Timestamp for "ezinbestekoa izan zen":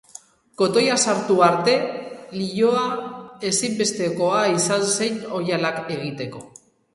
3.51-5.21